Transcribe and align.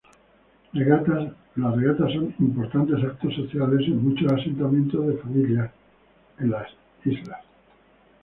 Regatas 0.73 1.27
son 1.55 2.33
importantes 2.39 3.03
eventos 3.03 3.35
sociales 3.35 3.85
en 3.87 4.01
muchos 4.03 4.31
asentamientos 4.31 5.05
de 5.05 5.17
familias 5.19 5.71
isla. 7.05 7.43